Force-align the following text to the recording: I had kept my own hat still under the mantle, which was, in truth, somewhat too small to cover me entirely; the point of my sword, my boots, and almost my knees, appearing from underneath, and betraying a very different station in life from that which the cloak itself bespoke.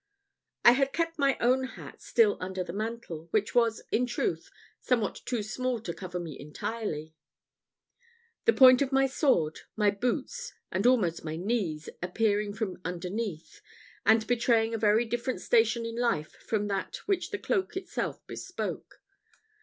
I 0.65 0.71
had 0.71 0.93
kept 0.93 1.19
my 1.19 1.37
own 1.39 1.63
hat 1.65 2.01
still 2.01 2.35
under 2.39 2.63
the 2.63 2.73
mantle, 2.73 3.27
which 3.29 3.53
was, 3.53 3.83
in 3.91 4.07
truth, 4.07 4.49
somewhat 4.79 5.21
too 5.27 5.43
small 5.43 5.79
to 5.81 5.93
cover 5.93 6.19
me 6.19 6.39
entirely; 6.39 7.13
the 8.45 8.53
point 8.53 8.81
of 8.81 8.91
my 8.91 9.05
sword, 9.05 9.59
my 9.75 9.91
boots, 9.91 10.53
and 10.71 10.87
almost 10.87 11.23
my 11.23 11.35
knees, 11.35 11.87
appearing 12.01 12.51
from 12.55 12.81
underneath, 12.83 13.61
and 14.03 14.25
betraying 14.25 14.73
a 14.73 14.77
very 14.79 15.05
different 15.05 15.39
station 15.39 15.85
in 15.85 15.95
life 15.97 16.31
from 16.47 16.67
that 16.67 16.95
which 17.05 17.29
the 17.29 17.37
cloak 17.37 17.77
itself 17.77 18.25
bespoke. 18.25 19.03